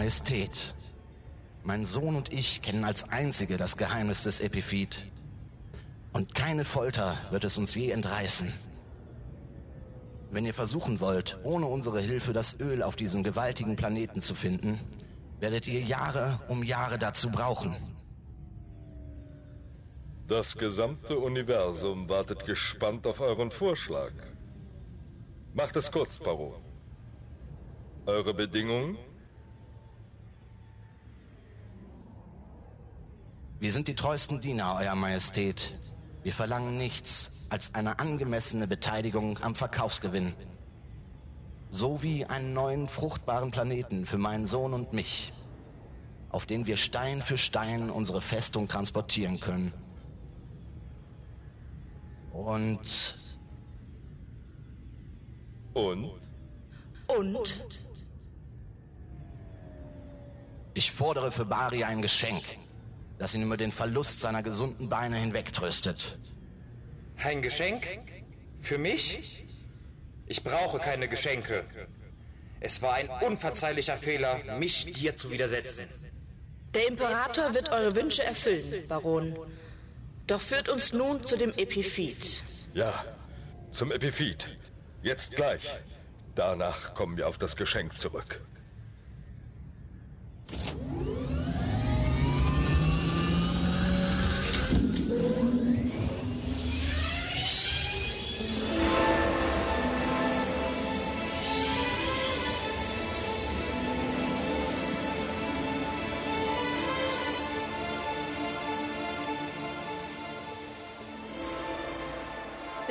[0.00, 0.74] Majestät,
[1.62, 5.04] mein Sohn und ich kennen als Einzige das Geheimnis des Epiphyt.
[6.14, 8.50] Und keine Folter wird es uns je entreißen.
[10.30, 14.80] Wenn ihr versuchen wollt, ohne unsere Hilfe das Öl auf diesem gewaltigen Planeten zu finden,
[15.38, 17.76] werdet ihr Jahre um Jahre dazu brauchen.
[20.26, 24.12] Das gesamte Universum wartet gespannt auf euren Vorschlag.
[25.52, 26.62] Macht es kurz, Baron.
[28.06, 28.96] Eure Bedingungen?
[33.60, 35.74] Wir sind die treuesten Diener, Euer Majestät.
[36.22, 40.32] Wir verlangen nichts als eine angemessene Beteiligung am Verkaufsgewinn.
[41.68, 45.34] Sowie einen neuen fruchtbaren Planeten für meinen Sohn und mich,
[46.30, 49.74] auf den wir Stein für Stein unsere Festung transportieren können.
[52.32, 53.14] Und...
[55.74, 56.12] Und?
[57.08, 57.84] Und?
[60.72, 62.42] Ich fordere für Bari ein Geschenk
[63.20, 66.18] das ihn über den Verlust seiner gesunden Beine hinwegtröstet.
[67.22, 67.86] Ein Geschenk?
[68.60, 69.44] Für mich?
[70.26, 71.64] Ich brauche keine Geschenke.
[72.60, 75.86] Es war ein unverzeihlicher Fehler, mich dir zu widersetzen.
[76.72, 79.36] Der Imperator wird eure Wünsche erfüllen, Baron.
[80.26, 82.42] Doch führt uns nun zu dem Epiphyt.
[82.72, 83.04] Ja,
[83.70, 84.48] zum Epiphyt.
[85.02, 85.62] Jetzt gleich.
[86.34, 88.40] Danach kommen wir auf das Geschenk zurück.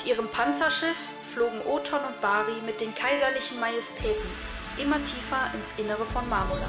[0.00, 0.96] Mit ihrem Panzerschiff
[1.34, 4.30] flogen Oton und Bari mit den kaiserlichen Majestäten
[4.78, 6.66] immer tiefer ins Innere von Marmola.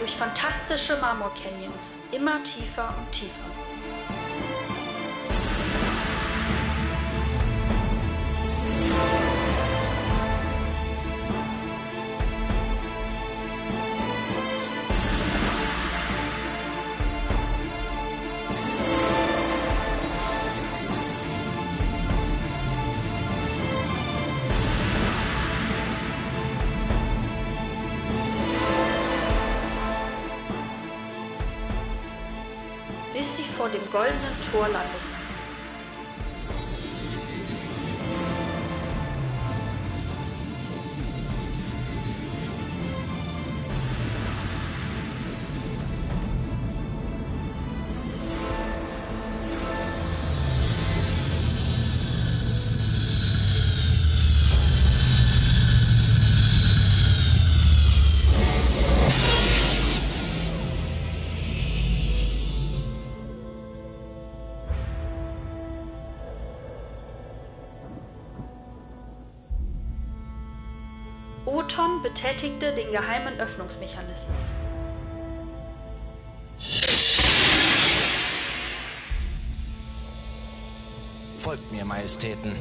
[0.00, 3.69] Durch fantastische Marmorcanyons, immer tiefer und tiefer.
[33.20, 35.09] Bis sie vor dem goldenen Tor landeten.
[71.70, 74.36] Oton betätigte den geheimen Öffnungsmechanismus.
[81.38, 82.56] Folgt mir, Majestäten.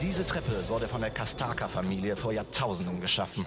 [0.00, 3.44] Diese Treppe wurde von der Kastaka-Familie vor Jahrtausenden geschaffen.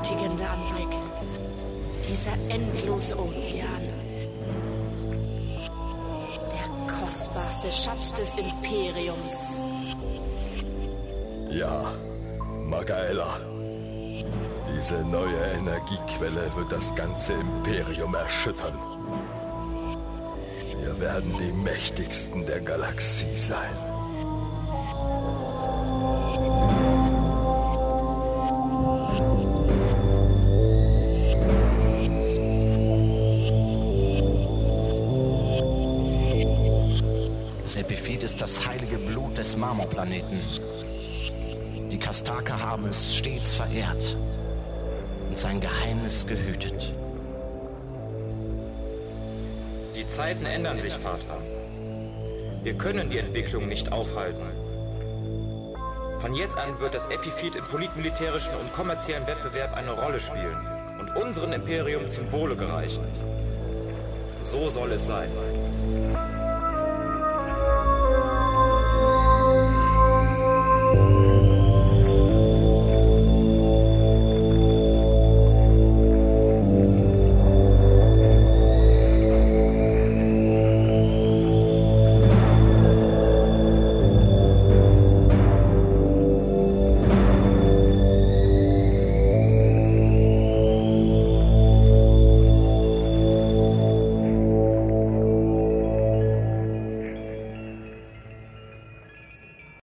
[0.00, 0.98] Überwältigender Anblick.
[2.08, 3.82] Dieser endlose Ozean.
[6.50, 9.56] Der kostbarste Schatz des Imperiums.
[11.50, 11.92] Ja,
[12.64, 13.40] Magaella.
[14.74, 18.78] Diese neue Energiequelle wird das ganze Imperium erschüttern.
[20.80, 23.89] Wir werden die mächtigsten der Galaxie sein.
[37.90, 40.40] Epiphyt ist das heilige Blut des Marmorplaneten.
[41.90, 44.16] Die Kastake haben es stets verehrt
[45.28, 46.94] und sein Geheimnis gehütet.
[49.96, 51.38] Die Zeiten ändern sich, Vater.
[52.62, 54.46] Wir können die Entwicklung nicht aufhalten.
[56.20, 60.64] Von jetzt an wird das Epiphyt im politmilitärischen und kommerziellen Wettbewerb eine Rolle spielen
[61.00, 63.02] und unserem Imperium zum Wohle gereichen.
[64.38, 65.28] So soll es sein.